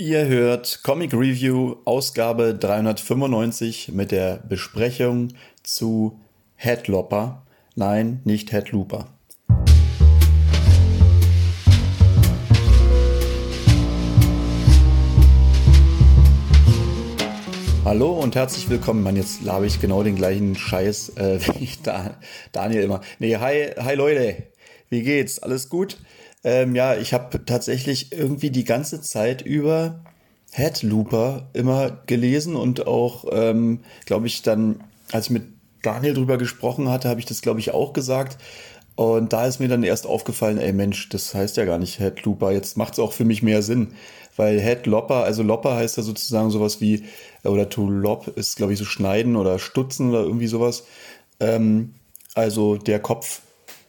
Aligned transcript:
Ihr 0.00 0.28
hört 0.28 0.84
Comic 0.84 1.12
Review 1.12 1.74
Ausgabe 1.84 2.54
395 2.54 3.90
mit 3.92 4.12
der 4.12 4.36
Besprechung 4.48 5.30
zu 5.64 6.20
Headlopper. 6.54 7.44
Nein, 7.74 8.20
nicht 8.22 8.52
Headlooper. 8.52 9.08
Hallo 17.84 18.12
und 18.12 18.36
herzlich 18.36 18.70
willkommen. 18.70 19.02
Mann, 19.02 19.16
jetzt 19.16 19.42
labe 19.42 19.66
ich 19.66 19.80
genau 19.80 20.04
den 20.04 20.14
gleichen 20.14 20.54
Scheiß 20.54 21.16
äh, 21.16 21.40
wie 21.58 21.70
da, 21.82 22.14
Daniel 22.52 22.84
immer. 22.84 23.00
Nee, 23.18 23.36
hi, 23.38 23.72
hi 23.76 23.96
Leute. 23.96 24.44
Wie 24.90 25.02
geht's? 25.02 25.40
Alles 25.40 25.68
gut? 25.68 25.98
Ähm, 26.44 26.74
ja, 26.74 26.96
ich 26.96 27.12
habe 27.12 27.44
tatsächlich 27.44 28.12
irgendwie 28.12 28.50
die 28.50 28.64
ganze 28.64 29.00
Zeit 29.00 29.42
über 29.42 30.04
Headlooper 30.52 31.48
immer 31.52 32.02
gelesen 32.06 32.56
und 32.56 32.86
auch, 32.86 33.24
ähm, 33.30 33.80
glaube 34.06 34.26
ich, 34.26 34.42
dann, 34.42 34.84
als 35.12 35.26
ich 35.26 35.32
mit 35.32 35.44
Daniel 35.82 36.14
drüber 36.14 36.38
gesprochen 36.38 36.88
hatte, 36.88 37.08
habe 37.08 37.20
ich 37.20 37.26
das, 37.26 37.42
glaube 37.42 37.60
ich, 37.60 37.72
auch 37.72 37.92
gesagt. 37.92 38.38
Und 38.94 39.32
da 39.32 39.46
ist 39.46 39.60
mir 39.60 39.68
dann 39.68 39.84
erst 39.84 40.06
aufgefallen, 40.06 40.58
ey 40.58 40.72
Mensch, 40.72 41.08
das 41.08 41.32
heißt 41.34 41.56
ja 41.56 41.64
gar 41.64 41.78
nicht 41.78 42.00
Headlooper. 42.00 42.50
Jetzt 42.50 42.76
macht 42.76 42.94
es 42.94 42.98
auch 42.98 43.12
für 43.12 43.24
mich 43.24 43.42
mehr 43.42 43.62
Sinn. 43.62 43.94
Weil 44.36 44.60
Headlopper, 44.60 45.24
also 45.24 45.42
Lopper 45.42 45.76
heißt 45.76 45.96
ja 45.96 46.02
sozusagen 46.02 46.50
sowas 46.50 46.80
wie, 46.80 47.04
oder 47.44 47.68
to 47.68 47.88
lop 47.88 48.28
ist, 48.36 48.56
glaube 48.56 48.72
ich, 48.72 48.78
so 48.78 48.84
schneiden 48.84 49.36
oder 49.36 49.58
stutzen 49.58 50.10
oder 50.10 50.22
irgendwie 50.22 50.46
sowas. 50.48 50.84
Ähm, 51.40 51.94
also 52.34 52.76
der 52.76 53.00
Kopf 53.00 53.42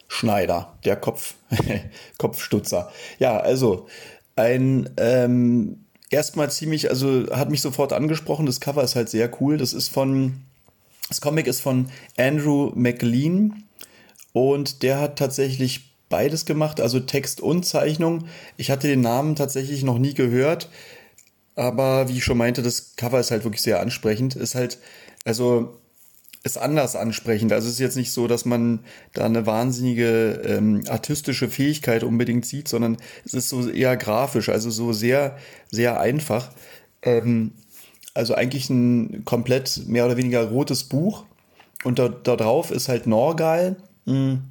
Schneider, 0.10 0.78
der 0.84 0.98
Kopf, 0.98 1.36
Kopfstutzer. 2.18 2.92
Ja, 3.20 3.38
also 3.38 3.88
ein 4.36 4.90
ähm, 4.98 5.86
erstmal 6.10 6.52
ziemlich, 6.52 6.90
also 6.90 7.28
hat 7.32 7.52
mich 7.52 7.62
sofort 7.62 7.94
angesprochen. 7.94 8.48
Das 8.48 8.60
Cover 8.60 8.84
ist 8.84 8.96
halt 8.96 9.10
sehr 9.10 9.30
cool. 9.40 9.58
Das 9.58 9.72
ist 9.72 9.90
von, 9.90 10.42
das 11.08 11.22
Comic 11.22 11.48
ist 11.48 11.62
von 11.62 11.90
Andrew 12.18 12.72
McLean 12.76 13.64
und 14.34 14.82
der 14.82 15.00
hat 15.00 15.20
tatsächlich 15.20 15.96
beides 16.10 16.46
gemacht, 16.46 16.82
also 16.82 17.00
Text 17.00 17.40
und 17.40 17.64
Zeichnung. 17.64 18.26
Ich 18.58 18.72
hatte 18.72 18.88
den 18.88 19.02
Namen 19.02 19.36
tatsächlich 19.36 19.84
noch 19.84 20.00
nie 20.00 20.16
gehört, 20.16 20.70
aber 21.56 22.10
wie 22.10 22.18
ich 22.18 22.24
schon 22.24 22.38
meinte, 22.38 22.64
das 22.64 22.96
Cover 22.96 23.20
ist 23.20 23.30
halt 23.30 23.44
wirklich 23.44 23.62
sehr 23.62 23.80
ansprechend. 23.80 24.36
Ist 24.36 24.56
halt, 24.56 24.80
also 25.24 25.79
ist 26.52 26.58
anders 26.58 26.96
ansprechend. 26.96 27.54
Also 27.54 27.68
es 27.68 27.74
ist 27.74 27.80
jetzt 27.80 27.98
nicht 27.98 28.12
so, 28.12 28.28
dass 28.28 28.46
man 28.46 28.80
da 29.14 29.26
eine 29.26 29.46
wahnsinnige 29.46 30.42
ähm, 30.46 30.84
artistische 30.88 31.50
Fähigkeit 31.50 32.04
unbedingt 32.04 32.46
sieht, 32.46 32.68
sondern 32.68 32.98
es 33.26 33.34
ist 33.34 33.50
so 33.50 33.70
eher 33.70 33.98
grafisch, 33.98 34.50
also 34.50 34.70
so 34.70 34.94
sehr, 34.94 35.38
sehr 35.72 36.00
einfach. 36.00 36.52
Ähm, 37.02 37.52
also 38.14 38.36
eigentlich 38.36 38.70
ein 38.70 39.24
komplett 39.26 39.88
mehr 39.88 40.06
oder 40.06 40.18
weniger 40.18 40.44
rotes 40.50 40.84
Buch. 40.84 41.26
Und 41.84 42.00
da, 42.00 42.10
da 42.10 42.36
drauf 42.36 42.72
ist 42.72 42.90
halt 42.90 43.08
Norgal, 43.08 43.78
hm, 44.06 44.42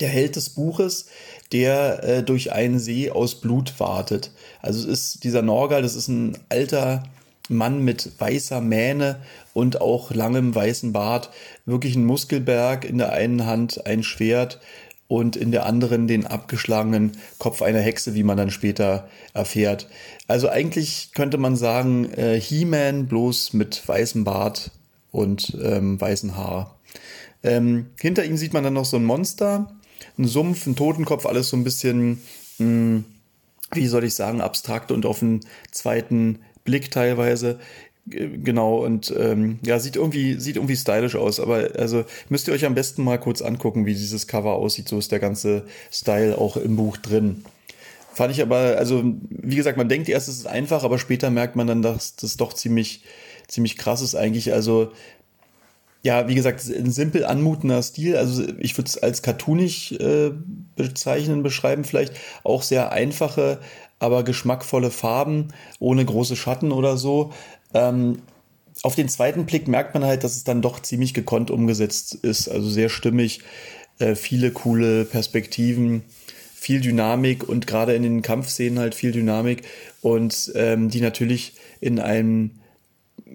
der 0.00 0.08
Held 0.08 0.36
des 0.36 0.50
Buches, 0.50 1.06
der 1.50 2.04
äh, 2.04 2.22
durch 2.22 2.52
einen 2.52 2.78
See 2.78 3.10
aus 3.10 3.40
Blut 3.40 3.80
wartet. 3.80 4.30
Also 4.60 4.80
es 4.80 5.00
ist 5.14 5.24
dieser 5.24 5.42
Norgal, 5.42 5.82
das 5.82 5.94
ist 5.94 6.08
ein 6.08 6.38
alter 6.48 7.02
Mann 7.48 7.82
mit 7.82 8.12
weißer 8.18 8.60
Mähne 8.60 9.20
und 9.54 9.80
auch 9.80 10.10
langem 10.10 10.54
weißen 10.54 10.92
Bart. 10.92 11.30
Wirklich 11.66 11.96
ein 11.96 12.04
Muskelberg, 12.04 12.84
in 12.84 12.98
der 12.98 13.12
einen 13.12 13.46
Hand 13.46 13.86
ein 13.86 14.02
Schwert 14.02 14.60
und 15.08 15.36
in 15.36 15.50
der 15.50 15.64
anderen 15.64 16.06
den 16.06 16.26
abgeschlagenen 16.26 17.12
Kopf 17.38 17.62
einer 17.62 17.80
Hexe, 17.80 18.14
wie 18.14 18.22
man 18.22 18.36
dann 18.36 18.50
später 18.50 19.08
erfährt. 19.32 19.88
Also 20.26 20.48
eigentlich 20.48 21.12
könnte 21.14 21.38
man 21.38 21.56
sagen, 21.56 22.12
äh, 22.12 22.38
He-Man 22.38 23.06
bloß 23.06 23.54
mit 23.54 23.88
weißem 23.88 24.24
Bart 24.24 24.70
und 25.10 25.56
ähm, 25.62 25.98
weißen 26.00 26.36
Haar. 26.36 26.78
Ähm, 27.42 27.86
hinter 27.98 28.24
ihm 28.24 28.36
sieht 28.36 28.52
man 28.52 28.64
dann 28.64 28.74
noch 28.74 28.84
so 28.84 28.98
ein 28.98 29.04
Monster, 29.04 29.74
ein 30.18 30.26
Sumpf, 30.26 30.66
ein 30.66 30.76
Totenkopf, 30.76 31.24
alles 31.24 31.48
so 31.48 31.56
ein 31.56 31.64
bisschen, 31.64 32.20
mh, 32.58 32.66
hm, 32.66 33.04
wie 33.72 33.86
soll 33.86 34.04
ich 34.04 34.14
sagen, 34.14 34.40
abstrakt 34.40 34.92
und 34.92 35.06
auf 35.06 35.20
den 35.20 35.40
zweiten 35.70 36.40
Blick 36.68 36.90
teilweise. 36.90 37.58
Genau, 38.06 38.84
und 38.84 39.12
ähm, 39.18 39.58
ja, 39.64 39.78
sieht 39.78 39.96
irgendwie, 39.96 40.34
sieht 40.40 40.56
irgendwie 40.56 40.76
stylisch 40.76 41.16
aus, 41.16 41.40
aber 41.40 41.70
also 41.76 42.04
müsst 42.28 42.48
ihr 42.48 42.54
euch 42.54 42.64
am 42.64 42.74
besten 42.74 43.04
mal 43.04 43.18
kurz 43.18 43.42
angucken, 43.42 43.86
wie 43.86 43.94
dieses 43.94 44.26
Cover 44.26 44.52
aussieht. 44.52 44.88
So 44.88 44.98
ist 44.98 45.12
der 45.12 45.18
ganze 45.18 45.64
Style 45.90 46.36
auch 46.38 46.56
im 46.56 46.76
Buch 46.76 46.96
drin. 46.96 47.44
Fand 48.14 48.32
ich 48.32 48.42
aber, 48.42 48.76
also, 48.78 49.02
wie 49.30 49.56
gesagt, 49.56 49.78
man 49.78 49.88
denkt 49.88 50.08
erst, 50.08 50.28
es 50.28 50.38
ist 50.38 50.46
einfach, 50.46 50.84
aber 50.84 50.98
später 50.98 51.30
merkt 51.30 51.54
man 51.56 51.66
dann, 51.66 51.82
dass 51.82 52.16
das 52.16 52.36
doch 52.36 52.52
ziemlich, 52.52 53.02
ziemlich 53.46 53.76
krass 53.76 54.02
ist 54.02 54.14
eigentlich. 54.14 54.52
Also, 54.52 54.92
ja, 56.02 56.28
wie 56.28 56.34
gesagt, 56.34 56.62
ein 56.68 56.90
simpel 56.90 57.24
anmutender 57.24 57.82
Stil. 57.82 58.16
Also 58.16 58.44
ich 58.58 58.76
würde 58.78 58.88
es 58.88 58.98
als 58.98 59.22
cartoonig 59.22 60.00
äh, 60.00 60.30
bezeichnen, 60.76 61.42
beschreiben 61.42 61.84
vielleicht. 61.84 62.14
Auch 62.44 62.62
sehr 62.62 62.92
einfache, 62.92 63.60
aber 63.98 64.22
geschmackvolle 64.22 64.90
Farben, 64.90 65.48
ohne 65.78 66.04
große 66.04 66.36
Schatten 66.36 66.72
oder 66.72 66.96
so. 66.96 67.32
Ähm, 67.74 68.22
auf 68.82 68.94
den 68.94 69.08
zweiten 69.08 69.44
Blick 69.44 69.66
merkt 69.66 69.94
man 69.94 70.04
halt, 70.04 70.24
dass 70.24 70.36
es 70.36 70.44
dann 70.44 70.62
doch 70.62 70.80
ziemlich 70.80 71.14
gekonnt 71.14 71.50
umgesetzt 71.50 72.14
ist. 72.14 72.48
Also 72.48 72.68
sehr 72.68 72.88
stimmig, 72.88 73.40
äh, 73.98 74.14
viele 74.14 74.52
coole 74.52 75.04
Perspektiven, 75.04 76.04
viel 76.54 76.80
Dynamik 76.80 77.48
und 77.48 77.66
gerade 77.66 77.94
in 77.94 78.02
den 78.02 78.22
Kampfszenen 78.22 78.78
halt 78.78 78.94
viel 78.94 79.12
Dynamik 79.12 79.62
und 80.00 80.52
ähm, 80.54 80.90
die 80.90 81.00
natürlich 81.00 81.54
in 81.80 81.98
einem 81.98 82.50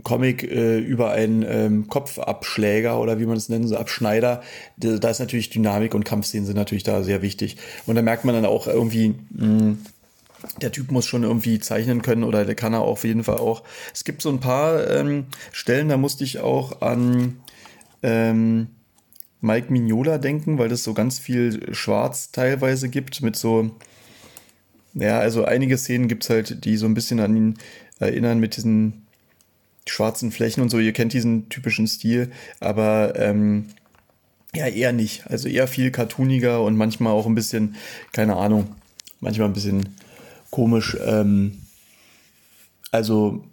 Comic 0.04 0.44
äh, 0.44 0.80
über 0.80 1.12
einen 1.12 1.46
ähm, 1.48 1.88
Kopfabschläger 1.88 3.00
oder 3.00 3.20
wie 3.20 3.26
man 3.26 3.38
es 3.38 3.50
nennen, 3.50 3.68
so 3.68 3.78
Abschneider, 3.78 4.42
da 4.78 5.10
ist 5.10 5.20
natürlich 5.20 5.50
Dynamik 5.50 5.94
und 5.94 6.04
Kampfszenen 6.04 6.46
sind 6.46 6.56
natürlich 6.56 6.84
da 6.84 7.04
sehr 7.04 7.22
wichtig. 7.22 7.58
Und 7.86 7.96
da 7.96 8.02
merkt 8.02 8.26
man 8.26 8.34
dann 8.34 8.46
auch 8.46 8.68
irgendwie, 8.68 9.16
mh, 9.30 9.60
hm, 9.60 9.78
der 10.62 10.72
Typ 10.72 10.92
muss 10.92 11.06
schon 11.06 11.24
irgendwie 11.24 11.60
zeichnen 11.60 12.02
können 12.02 12.24
oder 12.24 12.46
der 12.46 12.56
kann 12.56 12.74
er 12.74 12.82
auf 12.82 13.04
jeden 13.04 13.24
Fall 13.24 13.38
auch. 13.38 13.64
Es 13.94 14.04
gibt 14.04 14.22
so 14.22 14.30
ein 14.30 14.40
paar 14.40 14.90
ähm, 14.90 15.26
Stellen, 15.52 15.90
da 15.90 15.98
musste 15.98 16.24
ich 16.24 16.40
auch 16.40 16.82
an 16.82 17.38
ähm, 18.02 18.68
Mike 19.42 19.72
Mignola 19.72 20.18
denken, 20.18 20.58
weil 20.58 20.72
es 20.72 20.84
so 20.84 20.94
ganz 20.94 21.20
viel 21.20 21.74
Schwarz 21.74 22.32
teilweise 22.32 22.90
gibt 22.90 23.22
mit 23.22 23.36
so, 23.36 23.72
ja, 24.94 25.20
also 25.20 25.44
einige 25.46 25.78
Szenen 25.78 26.08
gibt 26.08 26.24
es 26.24 26.30
halt, 26.30 26.66
die 26.66 26.78
so 26.78 26.86
ein 26.86 26.94
bisschen 26.94 27.20
an 27.20 27.36
ihn 27.36 27.58
erinnern 28.00 28.40
mit 28.40 28.56
diesen 28.56 29.06
schwarzen 29.88 30.32
Flächen 30.32 30.62
und 30.62 30.70
so. 30.70 30.80
Ihr 30.80 30.94
kennt 30.94 31.14
diesen 31.14 31.50
typischen 31.50 31.88
Stil, 31.88 32.32
aber 32.60 33.14
ähm, 33.18 33.68
ja, 34.56 34.68
eher 34.68 34.94
nicht. 34.94 35.28
Also 35.30 35.50
eher 35.50 35.68
viel 35.68 35.92
cartooniger 35.92 36.62
und 36.62 36.78
manchmal 36.78 37.14
auch 37.14 37.26
ein 37.26 37.36
bisschen, 37.36 37.76
keine 38.12 38.36
Ahnung, 38.38 38.76
manchmal 39.20 39.48
ein 39.48 39.54
bisschen 39.54 39.90
komisch. 40.54 40.96
Ähm, 41.04 41.64
also 42.92 43.44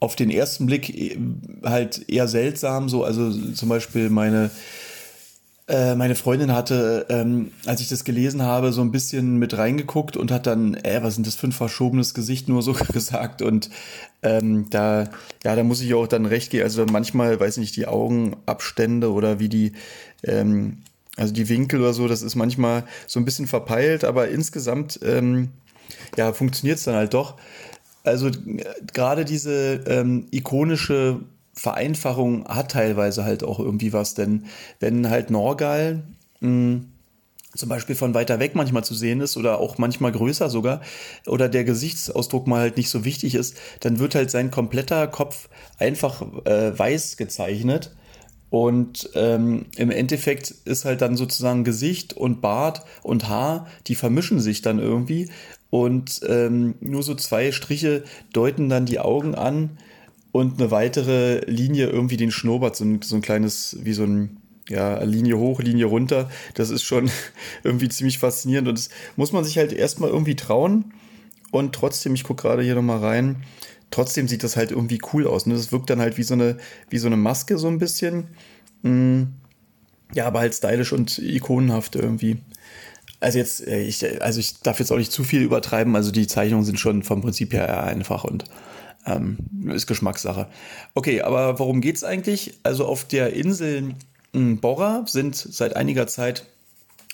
auf 0.00 0.16
den 0.16 0.28
ersten 0.28 0.66
Blick 0.66 0.90
äh, 0.90 1.16
halt 1.64 2.08
eher 2.10 2.26
seltsam, 2.26 2.88
so, 2.88 3.04
also 3.04 3.30
zum 3.52 3.68
Beispiel 3.68 4.10
meine, 4.10 4.50
äh, 5.68 5.94
meine 5.94 6.16
Freundin 6.16 6.52
hatte, 6.52 7.06
ähm, 7.08 7.52
als 7.64 7.80
ich 7.80 7.88
das 7.88 8.02
gelesen 8.02 8.42
habe, 8.42 8.72
so 8.72 8.80
ein 8.80 8.90
bisschen 8.90 9.36
mit 9.36 9.56
reingeguckt 9.56 10.16
und 10.16 10.32
hat 10.32 10.48
dann, 10.48 10.74
äh, 10.74 10.98
was 11.04 11.14
sind 11.14 11.28
das 11.28 11.36
für 11.36 11.46
ein 11.46 11.52
verschobenes 11.52 12.12
Gesicht 12.12 12.48
nur 12.48 12.62
so 12.62 12.72
gesagt 12.92 13.40
und 13.40 13.70
ähm, 14.24 14.66
da, 14.70 15.10
ja, 15.44 15.54
da 15.54 15.62
muss 15.62 15.80
ich 15.80 15.94
auch 15.94 16.08
dann 16.08 16.26
recht 16.26 16.50
geben, 16.50 16.64
also 16.64 16.84
manchmal, 16.86 17.38
weiß 17.38 17.58
nicht, 17.58 17.76
die 17.76 17.86
Augenabstände 17.86 19.12
oder 19.12 19.38
wie 19.38 19.48
die, 19.48 19.74
ähm, 20.24 20.78
also 21.16 21.32
die 21.32 21.48
Winkel 21.48 21.80
oder 21.80 21.92
so, 21.92 22.08
das 22.08 22.22
ist 22.22 22.34
manchmal 22.34 22.82
so 23.06 23.20
ein 23.20 23.24
bisschen 23.24 23.46
verpeilt, 23.46 24.02
aber 24.02 24.28
insgesamt 24.28 24.98
ähm, 25.04 25.50
ja, 26.16 26.32
funktioniert 26.32 26.78
es 26.78 26.84
dann 26.84 26.94
halt 26.94 27.14
doch. 27.14 27.36
Also 28.04 28.30
gerade 28.92 29.24
diese 29.24 29.80
ähm, 29.86 30.26
ikonische 30.30 31.20
Vereinfachung 31.54 32.46
hat 32.46 32.72
teilweise 32.72 33.24
halt 33.24 33.44
auch 33.44 33.58
irgendwie 33.58 33.92
was, 33.92 34.14
denn 34.14 34.46
wenn 34.80 35.08
halt 35.08 35.30
Norgal 35.30 36.02
hm, 36.40 36.88
zum 37.54 37.68
Beispiel 37.68 37.94
von 37.94 38.14
weiter 38.14 38.40
weg 38.40 38.54
manchmal 38.54 38.84
zu 38.84 38.94
sehen 38.94 39.20
ist 39.20 39.36
oder 39.36 39.58
auch 39.58 39.76
manchmal 39.78 40.12
größer 40.12 40.48
sogar 40.48 40.80
oder 41.26 41.48
der 41.48 41.64
Gesichtsausdruck 41.64 42.46
mal 42.46 42.60
halt 42.60 42.76
nicht 42.76 42.88
so 42.88 43.04
wichtig 43.04 43.34
ist, 43.34 43.56
dann 43.80 43.98
wird 43.98 44.14
halt 44.14 44.30
sein 44.30 44.50
kompletter 44.50 45.06
Kopf 45.06 45.48
einfach 45.78 46.22
äh, 46.44 46.76
weiß 46.76 47.18
gezeichnet 47.18 47.94
und 48.48 49.10
ähm, 49.14 49.66
im 49.76 49.90
Endeffekt 49.90 50.50
ist 50.50 50.84
halt 50.84 51.00
dann 51.00 51.16
sozusagen 51.16 51.64
Gesicht 51.64 52.12
und 52.14 52.40
Bart 52.42 52.84
und 53.02 53.28
Haar, 53.28 53.66
die 53.86 53.94
vermischen 53.94 54.40
sich 54.40 54.60
dann 54.60 54.78
irgendwie 54.78 55.30
und 55.72 56.20
ähm, 56.28 56.74
nur 56.80 57.02
so 57.02 57.14
zwei 57.14 57.50
Striche 57.50 58.04
deuten 58.34 58.68
dann 58.68 58.84
die 58.84 59.00
Augen 59.00 59.34
an 59.34 59.78
und 60.30 60.60
eine 60.60 60.70
weitere 60.70 61.50
Linie 61.50 61.86
irgendwie 61.86 62.18
den 62.18 62.30
Schnurrbart, 62.30 62.76
so 62.76 62.84
ein, 62.84 63.00
so 63.00 63.16
ein 63.16 63.22
kleines, 63.22 63.78
wie 63.80 63.94
so 63.94 64.04
ein, 64.04 64.36
ja, 64.68 65.02
Linie 65.02 65.38
hoch, 65.38 65.62
Linie 65.62 65.86
runter. 65.86 66.30
Das 66.52 66.68
ist 66.68 66.82
schon 66.82 67.10
irgendwie 67.64 67.88
ziemlich 67.88 68.18
faszinierend 68.18 68.68
und 68.68 68.76
das 68.76 68.90
muss 69.16 69.32
man 69.32 69.44
sich 69.44 69.56
halt 69.56 69.72
erstmal 69.72 70.10
irgendwie 70.10 70.36
trauen. 70.36 70.92
und 71.52 71.74
trotzdem, 71.74 72.14
ich 72.14 72.24
gucke 72.24 72.42
gerade 72.42 72.62
hier 72.62 72.74
nochmal 72.74 72.98
rein, 72.98 73.42
trotzdem 73.90 74.28
sieht 74.28 74.44
das 74.44 74.58
halt 74.58 74.72
irgendwie 74.72 75.00
cool 75.14 75.26
aus. 75.26 75.46
Ne? 75.46 75.54
Das 75.54 75.72
wirkt 75.72 75.88
dann 75.88 76.00
halt 76.00 76.18
wie 76.18 76.22
so 76.22 76.34
eine, 76.34 76.58
wie 76.90 76.98
so 76.98 77.06
eine 77.06 77.16
Maske 77.16 77.56
so 77.56 77.68
ein 77.68 77.78
bisschen. 77.78 78.24
Mm, 78.82 79.22
ja, 80.12 80.26
aber 80.26 80.40
halt 80.40 80.54
stylisch 80.54 80.92
und 80.92 81.16
ikonenhaft 81.18 81.96
irgendwie. 81.96 82.42
Also 83.22 83.38
jetzt, 83.38 83.66
äh, 83.66 83.80
ich, 83.80 84.22
also 84.22 84.40
ich 84.40 84.60
darf 84.60 84.80
jetzt 84.80 84.90
auch 84.90 84.96
nicht 84.96 85.12
zu 85.12 85.24
viel 85.24 85.42
übertreiben. 85.42 85.94
Also 85.96 86.10
die 86.10 86.26
Zeichnungen 86.26 86.64
sind 86.64 86.80
schon 86.80 87.02
vom 87.02 87.22
Prinzip 87.22 87.52
her 87.52 87.68
eher 87.68 87.84
einfach 87.84 88.24
und 88.24 88.44
ähm, 89.06 89.38
ist 89.68 89.86
Geschmackssache. 89.86 90.48
Okay, 90.94 91.22
aber 91.22 91.58
worum 91.58 91.80
geht's 91.80 92.04
eigentlich? 92.04 92.58
Also 92.62 92.86
auf 92.86 93.04
der 93.04 93.32
Insel 93.32 93.94
Borra 94.32 95.04
sind 95.06 95.36
seit 95.36 95.76
einiger 95.76 96.06
Zeit 96.06 96.46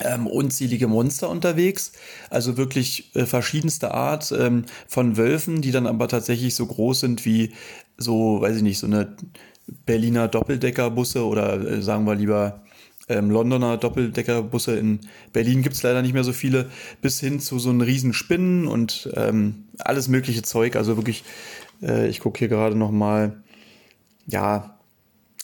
ähm, 0.00 0.26
unzählige 0.26 0.86
Monster 0.86 1.28
unterwegs, 1.28 1.92
also 2.30 2.56
wirklich 2.56 3.14
äh, 3.16 3.26
verschiedenste 3.26 3.92
Art 3.92 4.32
ähm, 4.32 4.64
von 4.86 5.16
Wölfen, 5.16 5.60
die 5.60 5.72
dann 5.72 5.88
aber 5.88 6.06
tatsächlich 6.06 6.54
so 6.54 6.66
groß 6.66 7.00
sind 7.00 7.24
wie 7.24 7.52
so, 7.96 8.40
weiß 8.40 8.56
ich 8.56 8.62
nicht, 8.62 8.78
so 8.78 8.86
eine 8.86 9.16
Berliner 9.86 10.28
Doppeldeckerbusse 10.28 11.24
oder 11.24 11.60
äh, 11.60 11.82
sagen 11.82 12.06
wir 12.06 12.14
lieber 12.14 12.62
ähm, 13.08 13.30
Londoner 13.30 13.76
Doppeldeckerbusse. 13.76 14.76
In 14.78 15.00
Berlin 15.32 15.62
gibt 15.62 15.76
es 15.76 15.82
leider 15.82 16.02
nicht 16.02 16.14
mehr 16.14 16.24
so 16.24 16.32
viele, 16.32 16.70
bis 17.00 17.20
hin 17.20 17.40
zu 17.40 17.58
so 17.58 17.70
einen 17.70 17.80
riesen 17.80 18.12
Spinnen 18.12 18.66
und 18.66 19.10
ähm, 19.14 19.64
alles 19.78 20.08
mögliche 20.08 20.42
Zeug. 20.42 20.76
Also 20.76 20.96
wirklich, 20.96 21.24
äh, 21.82 22.08
ich 22.08 22.20
gucke 22.20 22.38
hier 22.38 22.48
gerade 22.48 22.76
noch 22.76 22.90
mal, 22.90 23.42
ja, 24.26 24.78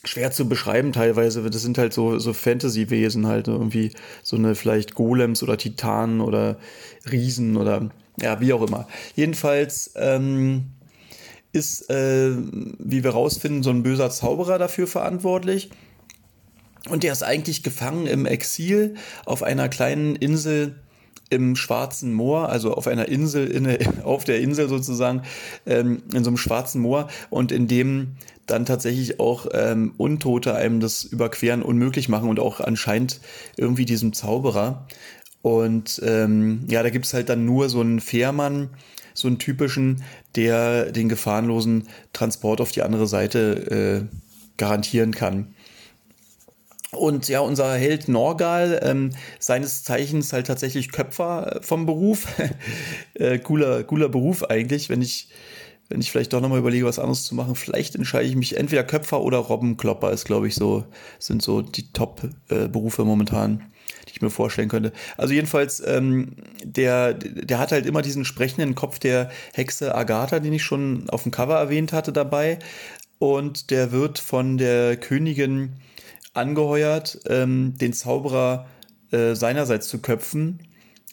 schwer 0.05 0.31
zu 0.31 0.49
beschreiben 0.49 0.93
teilweise. 0.93 1.49
Das 1.49 1.63
sind 1.63 1.79
halt 1.79 1.93
so, 1.93 2.19
so 2.19 2.33
Fantasy-Wesen 2.33 3.27
halt, 3.27 3.49
irgendwie 3.49 3.93
so 4.23 4.37
eine 4.37 4.55
vielleicht 4.55 4.95
Golems 4.95 5.43
oder 5.43 5.57
Titanen 5.57 6.21
oder 6.21 6.59
Riesen 7.11 7.57
oder 7.57 7.91
ja, 8.21 8.41
wie 8.41 8.53
auch 8.53 8.63
immer. 8.63 8.87
Jedenfalls 9.17 9.93
ähm, 9.97 10.67
ist, 11.53 11.91
äh, 11.91 12.33
wie 12.79 13.03
wir 13.03 13.11
rausfinden, 13.11 13.63
so 13.63 13.71
ein 13.71 13.83
böser 13.83 14.11
Zauberer 14.11 14.59
dafür 14.59 14.87
verantwortlich. 14.87 15.71
Und 16.89 17.03
der 17.03 17.13
ist 17.13 17.23
eigentlich 17.23 17.63
gefangen 17.63 18.07
im 18.07 18.27
Exil 18.27 18.95
auf 19.25 19.43
einer 19.43 19.69
kleinen 19.69 20.17
Insel 20.17 20.77
im 21.31 21.57
Schwarzen 21.57 22.13
Moor, 22.13 22.49
also 22.49 22.75
auf 22.75 22.87
einer 22.87 23.09
Insel, 23.09 23.47
in, 23.47 23.79
auf 24.05 24.25
der 24.25 24.41
Insel 24.41 24.69
sozusagen, 24.69 25.23
ähm, 25.67 26.03
in 26.13 26.25
so 26.25 26.31
einem 26.31 26.37
Schwarzen 26.37 26.81
Moor 26.81 27.09
und 27.31 27.53
in 27.53 27.67
dem 27.67 28.17
dann 28.47 28.67
tatsächlich 28.67 29.21
auch 29.21 29.47
ähm, 29.53 29.95
Untote 29.97 30.55
einem 30.55 30.81
das 30.81 31.05
Überqueren 31.05 31.63
unmöglich 31.63 32.09
machen 32.09 32.29
und 32.29 32.39
auch 32.39 32.61
anscheinend 32.61 33.21
irgendwie 33.57 33.87
diesem 33.87 34.13
Zauberer. 34.13 34.87
Und 35.41 36.01
ähm, 36.05 36.65
ja, 36.69 36.83
da 36.83 36.91
gibt 36.91 37.07
es 37.07 37.15
halt 37.15 37.29
dann 37.29 37.47
nur 37.47 37.69
so 37.69 37.81
einen 37.81 38.01
Fährmann, 38.01 38.71
so 39.15 39.29
einen 39.29 39.39
typischen, 39.39 40.03
der 40.37 40.93
den 40.93 41.09
gefahrenlosen 41.09 41.89
Transport 42.13 42.61
auf 42.61 42.73
die 42.73 42.83
andere 42.83 43.07
Seite 43.07 44.09
äh, 44.11 44.17
garantieren 44.57 45.13
kann. 45.13 45.55
Und 46.95 47.29
ja, 47.29 47.41
unser 47.41 47.75
Held 47.75 48.09
Norgal, 48.09 48.81
ähm, 48.83 49.11
seines 49.39 49.83
Zeichens 49.83 50.33
halt 50.33 50.47
tatsächlich 50.47 50.93
Köpfer 50.93 51.61
vom 51.63 51.87
Beruf. 51.87 52.27
äh, 53.15 53.39
cooler, 53.39 53.85
cooler 53.85 54.09
Beruf 54.09 54.45
eigentlich, 54.45 54.89
wenn 54.89 55.03
ich 55.03 55.29
wenn 55.89 56.01
ich 56.01 56.11
vielleicht 56.11 56.33
doch 56.33 56.41
nochmal 56.41 56.59
überlege, 56.59 56.87
was 56.87 56.99
anderes 56.99 57.25
zu 57.25 57.35
machen, 57.35 57.55
vielleicht 57.55 57.95
entscheide 57.95 58.29
ich 58.29 58.37
mich 58.37 58.57
entweder 58.57 58.85
Köpfer 58.85 59.21
oder 59.21 59.39
Robbenklopper 59.39 60.13
ist, 60.13 60.25
glaube 60.25 60.49
ich, 60.49 60.55
so, 60.55 60.85
sind 61.19 61.43
so 61.43 61.61
die 61.63 61.93
Top-Berufe 61.93 63.03
äh, 63.03 63.05
momentan, 63.05 63.63
die 64.09 64.13
ich 64.13 64.23
mir 64.23 64.31
vorstellen 64.31 64.69
könnte. 64.69 64.93
Also 65.17 65.35
jedenfalls, 65.35 65.83
ähm, 65.87 66.37
der, 66.63 67.13
der 67.15 67.59
hat 67.59 67.73
halt 67.73 67.87
immer 67.87 68.03
diesen 68.03 68.25
sprechenden 68.25 68.75
Kopf 68.75 68.99
der 68.99 69.31
Hexe 69.53 69.95
Agatha, 69.95 70.41
den 70.41 70.55
ich 70.55 70.63
schon 70.63 71.09
auf 71.11 71.25
dem 71.25 71.33
Cover 71.33 71.59
erwähnt 71.59 71.93
hatte, 71.93 72.13
dabei. 72.13 72.59
Und 73.19 73.71
der 73.71 73.93
wird 73.93 74.19
von 74.19 74.59
der 74.59 74.97
Königin 74.97 75.75
angeheuert, 76.35 77.21
ähm, 77.27 77.75
den 77.79 77.93
Zauberer 77.93 78.67
äh, 79.11 79.35
seinerseits 79.35 79.89
zu 79.89 79.99
köpfen 79.99 80.61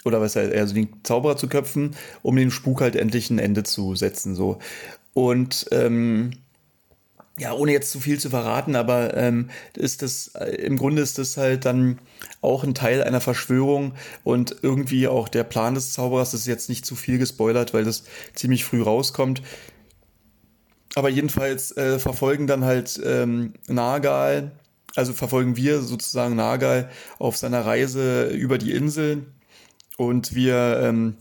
oder 0.04 0.20
was 0.20 0.36
heißt, 0.36 0.54
also 0.54 0.74
den 0.74 0.90
Zauberer 1.04 1.38
zu 1.38 1.48
köpfen, 1.48 1.96
um 2.22 2.36
dem 2.36 2.52
Spuk 2.52 2.82
halt 2.82 2.96
endlich 2.96 3.30
ein 3.30 3.40
Ende 3.40 3.64
zu 3.64 3.96
setzen, 3.96 4.36
so. 4.36 4.60
Und, 5.14 5.68
ähm, 5.72 6.32
ja, 7.38 7.54
ohne 7.54 7.72
jetzt 7.72 7.92
zu 7.92 8.00
viel 8.00 8.20
zu 8.20 8.30
verraten, 8.30 8.76
aber 8.76 9.16
ähm, 9.16 9.50
ist 9.76 10.02
das, 10.02 10.28
äh, 10.36 10.56
im 10.56 10.78
Grunde 10.78 11.02
ist 11.02 11.18
das 11.18 11.38
halt 11.38 11.66
dann 11.66 12.00
auch 12.42 12.64
ein 12.64 12.76
Teil 12.76 13.04
einer 13.04 13.22
Verschwörung 13.22 13.94
und 14.24 14.56
irgendwie 14.62 15.08
auch 15.08 15.30
der 15.30 15.44
Plan 15.44 15.74
des 15.74 15.94
Zauberers, 15.94 16.34
ist 16.34 16.46
jetzt 16.46 16.70
nicht 16.70 16.86
zu 16.86 16.96
viel 16.96 17.18
gespoilert, 17.18 17.74
weil 17.74 17.84
das 17.84 18.04
ziemlich 18.36 18.66
früh 18.66 18.82
rauskommt. 18.82 19.42
Aber 20.96 21.10
jedenfalls 21.10 21.76
äh, 21.78 22.00
verfolgen 22.00 22.48
dann 22.48 22.66
halt 22.66 23.00
ähm, 23.04 23.54
Nagal, 23.68 24.52
also 24.96 25.14
verfolgen 25.14 25.56
wir 25.56 25.82
sozusagen 25.82 26.36
Nagal 26.36 26.90
auf 27.20 27.38
seiner 27.38 27.66
Reise 27.66 28.28
über 28.28 28.58
die 28.58 28.74
Insel 28.74 29.26
und 29.98 30.36
wir 30.36 30.80
ähm, 30.84 31.16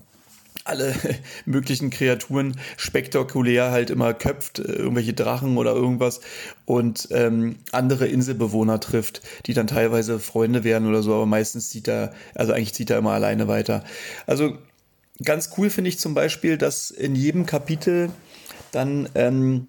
alle 0.64 0.94
möglichen 1.44 1.90
Kreaturen 1.90 2.56
spektakulär 2.76 3.70
halt 3.70 3.90
immer 3.90 4.14
köpft, 4.14 4.58
äh, 4.58 4.72
irgendwelche 4.72 5.12
Drachen 5.12 5.56
oder 5.56 5.72
irgendwas 5.72 6.20
und 6.64 7.08
ähm, 7.10 7.56
andere 7.72 8.06
Inselbewohner 8.06 8.80
trifft, 8.80 9.22
die 9.46 9.54
dann 9.54 9.66
teilweise 9.66 10.18
Freunde 10.18 10.64
werden 10.64 10.88
oder 10.88 11.02
so, 11.02 11.14
aber 11.14 11.26
meistens 11.26 11.70
zieht 11.70 11.88
er, 11.88 12.12
also 12.34 12.52
eigentlich 12.52 12.74
zieht 12.74 12.90
er 12.90 12.98
immer 12.98 13.12
alleine 13.12 13.48
weiter. 13.48 13.84
Also 14.26 14.56
ganz 15.22 15.50
cool 15.56 15.70
finde 15.70 15.88
ich 15.88 15.98
zum 15.98 16.14
Beispiel, 16.14 16.56
dass 16.56 16.90
in 16.90 17.14
jedem 17.14 17.46
Kapitel 17.46 18.10
dann 18.72 19.08
ähm, 19.14 19.68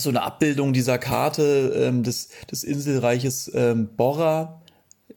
so 0.00 0.10
eine 0.10 0.22
Abbildung 0.22 0.72
dieser 0.72 0.98
Karte 0.98 1.72
ähm, 1.76 2.02
des, 2.02 2.28
des 2.50 2.64
Inselreiches 2.64 3.50
ähm, 3.54 3.88
Borra 3.96 4.62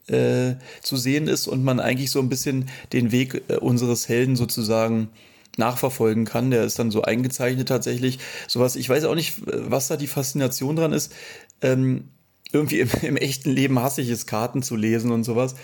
äh, 0.08 0.54
zu 0.82 0.96
sehen 0.96 1.28
ist 1.28 1.46
und 1.46 1.62
man 1.62 1.80
eigentlich 1.80 2.10
so 2.10 2.20
ein 2.20 2.28
bisschen 2.28 2.68
den 2.92 3.12
Weg 3.12 3.42
äh, 3.48 3.56
unseres 3.56 4.08
Helden 4.08 4.36
sozusagen 4.36 5.10
nachverfolgen 5.56 6.24
kann. 6.24 6.50
Der 6.50 6.64
ist 6.64 6.78
dann 6.78 6.90
so 6.90 7.02
eingezeichnet 7.02 7.68
tatsächlich. 7.68 8.18
Sowas, 8.48 8.76
ich 8.76 8.88
weiß 8.88 9.04
auch 9.04 9.14
nicht, 9.14 9.34
was 9.46 9.88
da 9.88 9.96
die 9.96 10.06
Faszination 10.06 10.76
dran 10.76 10.92
ist. 10.92 11.12
Ähm, 11.60 12.08
irgendwie 12.52 12.80
im, 12.80 12.90
im, 13.02 13.16
echten 13.16 13.50
Leben 13.50 13.78
hasse 13.78 14.02
ich 14.02 14.08
es, 14.10 14.26
Karten 14.26 14.62
zu 14.62 14.76
lesen 14.76 15.10
und 15.10 15.24
sowas 15.24 15.54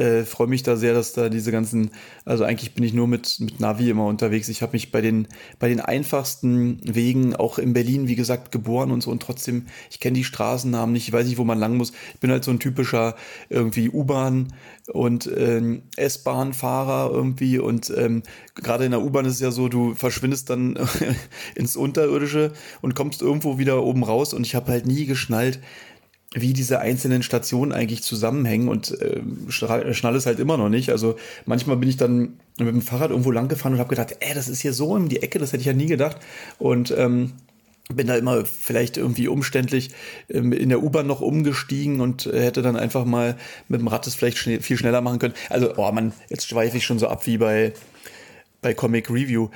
äh, 0.00 0.24
freue 0.24 0.46
mich 0.46 0.62
da 0.62 0.76
sehr, 0.76 0.94
dass 0.94 1.12
da 1.12 1.28
diese 1.28 1.52
ganzen, 1.52 1.90
also 2.24 2.44
eigentlich 2.44 2.74
bin 2.74 2.84
ich 2.84 2.92
nur 2.92 3.08
mit, 3.08 3.40
mit 3.40 3.60
Navi 3.60 3.90
immer 3.90 4.06
unterwegs. 4.06 4.48
Ich 4.48 4.62
habe 4.62 4.72
mich 4.72 4.92
bei 4.92 5.00
den, 5.00 5.28
bei 5.58 5.68
den 5.68 5.80
einfachsten 5.80 6.80
Wegen, 6.82 7.34
auch 7.34 7.58
in 7.58 7.72
Berlin, 7.72 8.08
wie 8.08 8.14
gesagt, 8.14 8.52
geboren 8.52 8.90
und 8.90 9.02
so 9.02 9.10
und 9.10 9.22
trotzdem, 9.22 9.66
ich 9.90 10.00
kenne 10.00 10.14
die 10.14 10.24
Straßennamen 10.24 10.92
nicht, 10.92 11.08
ich 11.08 11.12
weiß 11.12 11.26
nicht, 11.26 11.38
wo 11.38 11.44
man 11.44 11.58
lang 11.58 11.76
muss. 11.76 11.92
Ich 12.14 12.20
bin 12.20 12.30
halt 12.30 12.44
so 12.44 12.50
ein 12.50 12.60
typischer 12.60 13.16
irgendwie 13.48 13.90
U-Bahn 13.90 14.52
und 14.92 15.30
ähm, 15.36 15.82
S-Bahn-Fahrer 15.96 17.10
irgendwie 17.12 17.58
und 17.58 17.92
ähm, 17.96 18.22
gerade 18.54 18.84
in 18.84 18.92
der 18.92 19.02
U-Bahn 19.02 19.24
ist 19.26 19.34
es 19.34 19.40
ja 19.40 19.50
so, 19.50 19.68
du 19.68 19.94
verschwindest 19.94 20.50
dann 20.50 20.78
ins 21.54 21.76
Unterirdische 21.76 22.52
und 22.80 22.94
kommst 22.94 23.22
irgendwo 23.22 23.58
wieder 23.58 23.82
oben 23.82 24.04
raus 24.04 24.32
und 24.32 24.46
ich 24.46 24.54
habe 24.54 24.70
halt 24.72 24.86
nie 24.86 25.06
geschnallt, 25.06 25.60
wie 26.34 26.52
diese 26.52 26.80
einzelnen 26.80 27.22
Stationen 27.22 27.72
eigentlich 27.72 28.02
zusammenhängen 28.02 28.68
und 28.68 29.00
äh, 29.00 29.20
schnall 29.48 30.14
es 30.14 30.26
halt 30.26 30.38
immer 30.40 30.58
noch 30.58 30.68
nicht. 30.68 30.90
Also 30.90 31.16
manchmal 31.46 31.76
bin 31.78 31.88
ich 31.88 31.96
dann 31.96 32.38
mit 32.58 32.68
dem 32.68 32.82
Fahrrad 32.82 33.10
irgendwo 33.10 33.30
lang 33.30 33.48
gefahren 33.48 33.72
und 33.72 33.78
habe 33.78 33.88
gedacht, 33.88 34.16
ey, 34.20 34.34
das 34.34 34.48
ist 34.48 34.60
hier 34.60 34.74
so 34.74 34.94
um 34.94 35.08
die 35.08 35.22
Ecke, 35.22 35.38
das 35.38 35.52
hätte 35.52 35.60
ich 35.60 35.66
ja 35.66 35.72
nie 35.72 35.86
gedacht. 35.86 36.18
Und 36.58 36.94
ähm, 36.96 37.32
bin 37.90 38.06
da 38.06 38.16
immer 38.16 38.44
vielleicht 38.44 38.98
irgendwie 38.98 39.28
umständlich 39.28 39.90
ähm, 40.28 40.52
in 40.52 40.68
der 40.68 40.82
U-Bahn 40.82 41.06
noch 41.06 41.22
umgestiegen 41.22 42.00
und 42.00 42.26
äh, 42.26 42.42
hätte 42.44 42.60
dann 42.60 42.76
einfach 42.76 43.06
mal 43.06 43.38
mit 43.68 43.80
dem 43.80 43.88
Rad 43.88 44.06
das 44.06 44.14
vielleicht 44.14 44.36
schnell, 44.36 44.60
viel 44.60 44.76
schneller 44.76 45.00
machen 45.00 45.18
können. 45.18 45.34
Also, 45.48 45.76
oh 45.78 45.90
man, 45.92 46.12
jetzt 46.28 46.46
schweife 46.48 46.76
ich 46.76 46.84
schon 46.84 46.98
so 46.98 47.08
ab 47.08 47.26
wie 47.26 47.38
bei 47.38 47.72
bei 48.60 48.74
Comic 48.74 49.08
Review 49.08 49.48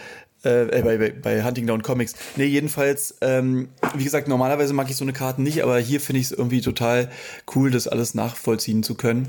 äh, 0.44 0.78
äh, 0.78 0.82
bei, 0.82 0.98
bei, 0.98 1.10
bei 1.10 1.44
Hunting 1.44 1.66
Comics. 1.82 2.14
Nee, 2.36 2.46
jedenfalls, 2.46 3.16
ähm, 3.20 3.68
wie 3.94 4.04
gesagt, 4.04 4.26
normalerweise 4.28 4.72
mag 4.72 4.90
ich 4.90 4.96
so 4.96 5.04
eine 5.04 5.12
Karte 5.12 5.40
nicht, 5.40 5.62
aber 5.62 5.78
hier 5.78 6.00
finde 6.00 6.20
ich 6.20 6.26
es 6.26 6.32
irgendwie 6.32 6.60
total 6.60 7.10
cool, 7.54 7.70
das 7.70 7.86
alles 7.86 8.14
nachvollziehen 8.14 8.82
zu 8.82 8.94
können. 8.94 9.28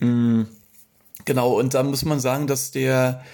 Mhm. 0.00 0.48
Genau, 1.24 1.58
und 1.58 1.74
da 1.74 1.82
muss 1.84 2.04
man 2.04 2.18
sagen, 2.18 2.48
dass 2.48 2.72
der, 2.72 3.24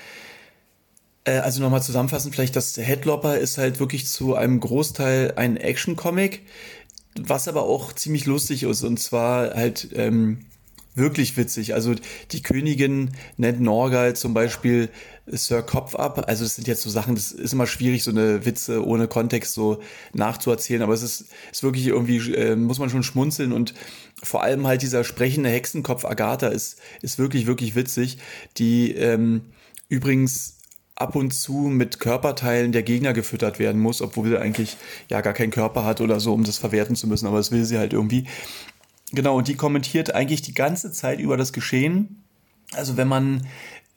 äh, 1.24 1.38
also 1.38 1.62
nochmal 1.62 1.82
zusammenfassend, 1.82 2.34
vielleicht 2.34 2.56
das 2.56 2.76
Headlopper 2.76 3.38
ist 3.38 3.56
halt 3.56 3.80
wirklich 3.80 4.06
zu 4.06 4.34
einem 4.34 4.60
Großteil 4.60 5.32
ein 5.36 5.56
Action-Comic, 5.56 6.42
was 7.18 7.48
aber 7.48 7.62
auch 7.62 7.94
ziemlich 7.94 8.26
lustig 8.26 8.64
ist, 8.64 8.84
und 8.84 8.98
zwar 9.00 9.54
halt, 9.54 9.88
ähm, 9.94 10.40
wirklich 10.98 11.36
witzig. 11.36 11.74
Also 11.74 11.94
die 12.32 12.42
Königin 12.42 13.12
nennt 13.36 13.60
Norgal 13.60 14.14
zum 14.16 14.34
Beispiel 14.34 14.90
Sir 15.26 15.62
Kopf 15.62 15.94
ab. 15.94 16.24
Also 16.26 16.44
das 16.44 16.56
sind 16.56 16.68
jetzt 16.68 16.82
so 16.82 16.90
Sachen, 16.90 17.14
das 17.14 17.32
ist 17.32 17.52
immer 17.52 17.66
schwierig, 17.66 18.04
so 18.04 18.10
eine 18.10 18.44
Witze 18.44 18.84
ohne 18.84 19.08
Kontext 19.08 19.54
so 19.54 19.80
nachzuerzählen. 20.12 20.82
Aber 20.82 20.92
es 20.92 21.02
ist, 21.02 21.26
ist 21.52 21.62
wirklich 21.62 21.86
irgendwie, 21.86 22.18
äh, 22.34 22.56
muss 22.56 22.78
man 22.78 22.90
schon 22.90 23.02
schmunzeln 23.02 23.52
und 23.52 23.74
vor 24.22 24.42
allem 24.42 24.66
halt 24.66 24.82
dieser 24.82 25.04
sprechende 25.04 25.50
Hexenkopf 25.50 26.04
Agatha 26.04 26.48
ist, 26.48 26.80
ist 27.02 27.18
wirklich, 27.18 27.46
wirklich 27.46 27.74
witzig. 27.74 28.18
Die 28.56 28.92
ähm, 28.92 29.42
übrigens 29.88 30.58
ab 30.98 31.14
und 31.14 31.32
zu 31.32 31.52
mit 31.52 32.00
Körperteilen 32.00 32.72
der 32.72 32.82
Gegner 32.82 33.12
gefüttert 33.12 33.58
werden 33.58 33.80
muss, 33.80 34.02
obwohl 34.02 34.28
sie 34.28 34.40
eigentlich 34.40 34.76
ja 35.08 35.20
gar 35.20 35.32
keinen 35.32 35.52
Körper 35.52 35.84
hat 35.84 36.00
oder 36.00 36.18
so, 36.18 36.34
um 36.34 36.44
das 36.44 36.58
verwerten 36.58 36.96
zu 36.96 37.06
müssen, 37.06 37.26
aber 37.26 37.36
das 37.38 37.52
will 37.52 37.64
sie 37.64 37.78
halt 37.78 37.92
irgendwie. 37.92 38.26
Genau, 39.12 39.36
und 39.36 39.48
die 39.48 39.56
kommentiert 39.56 40.14
eigentlich 40.14 40.42
die 40.42 40.54
ganze 40.54 40.92
Zeit 40.92 41.20
über 41.20 41.36
das 41.36 41.52
Geschehen. 41.52 42.22
Also 42.72 42.96
wenn 42.96 43.08
man 43.08 43.46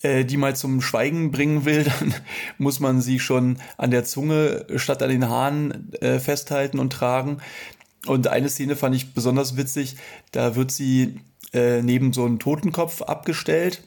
äh, 0.02 0.26
die 0.26 0.38
mal 0.38 0.56
zum 0.56 0.82
Schweigen 0.82 1.32
bringen 1.32 1.66
will, 1.66 1.84
dann 2.00 2.14
muss 2.58 2.80
man 2.80 3.02
sie 3.02 3.20
schon 3.20 3.58
an 3.78 3.92
der 3.92 4.04
Zunge 4.04 4.66
statt 4.78 5.04
an 5.04 5.10
den 5.10 5.28
Haaren 5.28 5.94
äh, 5.96 6.20
festhalten 6.20 6.80
und 6.80 6.94
tragen. 6.94 7.38
Und 8.08 8.28
eine 8.28 8.50
Szene 8.50 8.76
fand 8.76 8.96
ich 8.96 9.14
besonders 9.14 9.58
witzig, 9.58 9.96
da 10.32 10.56
wird 10.56 10.72
sie 10.72 11.20
äh, 11.54 11.82
neben 11.82 12.14
so 12.14 12.26
einen 12.26 12.40
Totenkopf 12.40 13.02
abgestellt, 13.04 13.84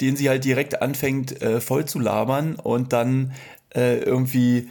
den 0.00 0.16
sie 0.16 0.28
halt 0.28 0.44
direkt 0.44 0.82
anfängt 0.82 1.40
äh, 1.42 1.60
voll 1.60 1.84
zu 1.84 2.00
labern 2.00 2.56
und 2.56 2.92
dann 2.92 3.32
äh, 3.74 3.98
irgendwie 3.98 4.68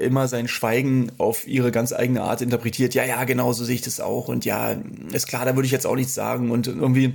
immer 0.00 0.28
sein 0.28 0.48
Schweigen 0.48 1.12
auf 1.18 1.46
ihre 1.46 1.70
ganz 1.70 1.92
eigene 1.92 2.22
Art 2.22 2.42
interpretiert. 2.42 2.94
Ja, 2.94 3.04
ja, 3.04 3.24
genau 3.24 3.52
so 3.52 3.64
sehe 3.64 3.76
ich 3.76 3.82
das 3.82 4.00
auch. 4.00 4.28
Und 4.28 4.44
ja, 4.44 4.76
ist 5.12 5.28
klar, 5.28 5.44
da 5.44 5.54
würde 5.54 5.66
ich 5.66 5.72
jetzt 5.72 5.86
auch 5.86 5.94
nichts 5.94 6.14
sagen. 6.14 6.50
Und 6.50 6.66
irgendwie 6.66 7.14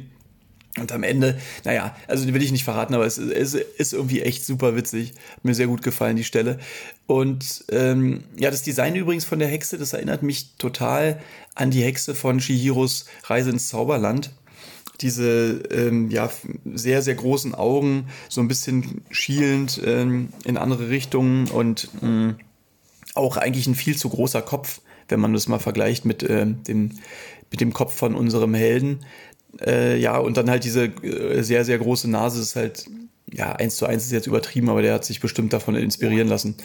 und 0.80 0.92
am 0.94 1.04
Ende, 1.04 1.38
naja, 1.66 1.96
also 2.08 2.26
die 2.26 2.34
will 2.34 2.42
ich 2.42 2.54
nicht 2.54 2.64
verraten, 2.64 2.94
aber 2.94 3.06
es, 3.06 3.18
es 3.18 3.56
ist 3.56 3.92
irgendwie 3.92 4.22
echt 4.22 4.46
super 4.46 4.74
witzig. 4.76 5.14
Hat 5.36 5.44
mir 5.44 5.54
sehr 5.54 5.68
gut 5.68 5.82
gefallen, 5.82 6.16
die 6.16 6.24
Stelle. 6.24 6.60
Und 7.08 7.66
ähm, 7.70 8.24
ja, 8.38 8.50
das 8.50 8.64
Design 8.64 8.96
übrigens 8.96 9.26
von 9.26 9.40
der 9.40 9.50
Hexe, 9.50 9.78
das 9.78 9.92
erinnert 9.92 10.24
mich 10.24 10.56
total 10.58 11.20
an 11.56 11.72
die 11.72 11.84
Hexe 11.84 12.16
von 12.16 12.40
Shihiros 12.40 13.06
Reise 13.24 13.50
ins 13.50 13.68
Zauberland. 13.68 14.32
Diese 15.02 15.62
ähm, 15.72 16.10
ja, 16.10 16.30
sehr, 16.74 17.02
sehr 17.02 17.16
großen 17.16 17.54
Augen, 17.54 18.08
so 18.30 18.40
ein 18.40 18.48
bisschen 18.48 19.02
schielend 19.10 19.82
ähm, 19.84 20.30
in 20.46 20.56
andere 20.56 20.88
Richtungen 20.88 21.50
und 21.50 21.90
ähm, 22.02 22.38
auch 23.16 23.38
eigentlich 23.38 23.68
ein 23.68 23.76
viel 23.76 23.98
zu 23.98 24.10
großer 24.10 24.42
Kopf, 24.42 24.82
wenn 25.10 25.20
man 25.20 25.34
das 25.34 25.48
mal 25.48 25.60
vergleicht 25.60 26.06
mit, 26.06 26.24
äh, 26.24 26.46
dem, 26.46 26.92
mit 27.50 27.62
dem 27.62 27.74
Kopf 27.74 27.94
von 27.96 28.16
unserem 28.16 28.54
Helden. 28.54 29.06
Äh, 29.60 29.98
ja, 29.98 30.18
und 30.18 30.38
dann 30.38 30.50
halt 30.50 30.64
diese 30.64 30.86
äh, 30.86 31.42
sehr, 31.44 31.66
sehr 31.66 31.78
große 31.78 32.10
Nase 32.10 32.42
ist 32.42 32.56
halt, 32.56 32.86
ja, 33.32 33.54
eins 33.54 33.76
zu 33.76 33.86
eins 33.86 34.06
ist 34.06 34.12
jetzt 34.12 34.28
übertrieben, 34.28 34.70
aber 34.70 34.82
der 34.82 34.94
hat 34.94 35.06
sich 35.06 35.20
bestimmt 35.20 35.54
davon 35.54 35.76
inspirieren 35.76 36.28
lassen. 36.28 36.56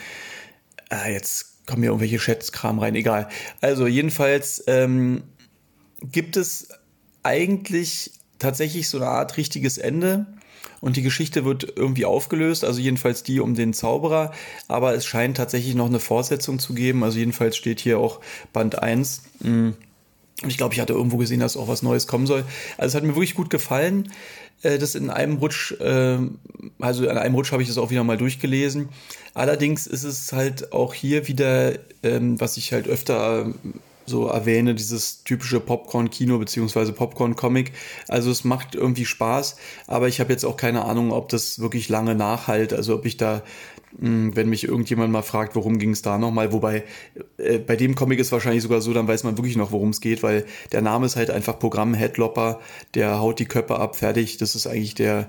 Äh, 0.91 1.12
jetzt 1.12 1.67
kommen 1.67 1.83
hier 1.83 1.91
irgendwelche 1.91 2.19
Schätzkram 2.19 2.79
rein, 2.79 2.95
egal. 2.95 3.29
Also 3.61 3.87
jedenfalls 3.87 4.62
ähm, 4.69 5.25
gibt 6.00 6.37
es 6.37 6.69
eigentlich 7.23 8.12
tatsächlich 8.38 8.88
so 8.88 8.99
eine 8.99 9.09
Art 9.09 9.37
richtiges 9.37 9.78
Ende 9.78 10.26
und 10.81 10.97
die 10.97 11.02
Geschichte 11.02 11.45
wird 11.45 11.73
irgendwie 11.76 12.05
aufgelöst, 12.05 12.64
also 12.64 12.81
jedenfalls 12.81 13.23
die 13.23 13.40
um 13.40 13.55
den 13.55 13.73
Zauberer, 13.73 14.33
aber 14.69 14.95
es 14.95 15.07
scheint 15.07 15.37
tatsächlich 15.37 15.75
noch 15.75 15.87
eine 15.87 16.00
Fortsetzung 16.00 16.59
zu 16.59 16.75
geben, 16.75 17.02
also 17.05 17.19
jedenfalls 17.19 17.57
steht 17.57 17.81
hier 17.81 17.99
auch 17.99 18.21
Band 18.52 18.83
1. 18.83 19.23
Mh, 19.40 19.73
und 20.43 20.50
ich 20.50 20.59
glaube, 20.59 20.75
ich 20.75 20.81
hatte 20.81 20.93
irgendwo 20.93 21.16
gesehen, 21.16 21.40
dass 21.40 21.57
auch 21.57 21.69
was 21.69 21.83
Neues 21.83 22.07
kommen 22.07 22.26
soll. 22.26 22.45
Also 22.76 22.88
es 22.88 22.95
hat 22.95 23.05
mir 23.05 23.14
wirklich 23.14 23.35
gut 23.35 23.49
gefallen. 23.49 24.12
Äh, 24.62 24.78
das 24.78 24.95
in 24.95 25.09
einem 25.09 25.38
Rutsch, 25.38 25.73
äh, 25.81 26.19
also 26.78 27.09
an 27.09 27.19
einem 27.19 27.35
Rutsch 27.35 27.52
habe 27.52 27.62
ich 27.62 27.69
das 27.69 27.78
auch 27.78 27.90
wieder 27.90 28.05
mal 28.05 28.19
durchgelesen. 28.19 28.90
Allerdings 29.33 29.87
ist 29.87 30.05
es 30.05 30.33
halt 30.33 30.73
auch 30.73 30.93
hier 30.93 31.26
wieder, 31.28 31.73
ähm, 32.02 32.38
was 32.38 32.59
ich 32.59 32.73
halt 32.73 32.87
öfter 32.87 33.52
so 34.07 34.27
erwähne, 34.27 34.75
dieses 34.75 35.25
typische 35.25 35.61
Popcorn-Kino 35.61 36.39
beziehungsweise 36.39 36.93
Popcorn-Comic. 36.93 37.73
Also 38.09 38.31
es 38.31 38.45
macht 38.45 38.75
irgendwie 38.75 39.05
Spaß, 39.05 39.57
aber 39.87 40.09
ich 40.09 40.21
habe 40.21 40.33
jetzt 40.33 40.45
auch 40.45 40.57
keine 40.57 40.85
Ahnung, 40.85 41.13
ob 41.13 41.29
das 41.29 41.59
wirklich 41.59 41.89
lange 41.89 42.15
nachhalt, 42.15 42.73
also 42.73 42.95
ob 42.95 43.07
ich 43.07 43.17
da 43.17 43.43
hm, 43.99 44.37
wenn 44.37 44.49
mich 44.49 44.65
irgendjemand 44.65 45.13
mal 45.13 45.23
fragt, 45.23 45.55
worum 45.55 45.79
ging 45.79 45.91
es 45.91 46.03
da 46.03 46.19
nochmal. 46.19 46.53
Wobei 46.53 46.85
äh, 47.39 47.59
bei 47.59 47.77
dem 47.77 47.95
Comic 47.95 48.19
ist 48.19 48.33
wahrscheinlich 48.33 48.63
sogar 48.63 48.81
so, 48.81 48.93
dann 48.93 49.09
weiß 49.09 49.25
man 49.25 49.39
wirklich 49.39 49.57
noch, 49.57 49.73
worum 49.73 49.91
es 49.91 50.01
geht, 50.01 50.23
weil 50.23 50.45
der 50.73 50.83
Name 50.83 51.07
ist 51.07 51.17
halt 51.17 51.31
einfach 51.31 51.59
Programm 51.59 51.95
Headlopper, 51.95 52.61
der 52.95 53.21
haut 53.21 53.39
die 53.39 53.47
Köpfe 53.47 53.79
ab, 53.79 53.97
fertig. 53.97 54.37
Das 54.37 54.55
ist 54.55 54.67
eigentlich 54.67 54.95
der 54.95 55.29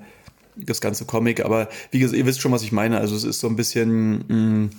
das 0.56 0.82
ganze 0.82 1.06
Comic. 1.06 1.46
Aber 1.46 1.70
wie 1.92 2.00
gesagt, 2.00 2.18
ihr 2.18 2.26
wisst 2.26 2.42
schon, 2.42 2.52
was 2.52 2.64
ich 2.64 2.72
meine. 2.72 2.98
Also 3.00 3.16
es 3.16 3.24
ist 3.24 3.40
so 3.40 3.48
ein 3.48 3.56
bisschen 3.56 4.18
mh, 4.18 4.24
hm, 4.28 4.70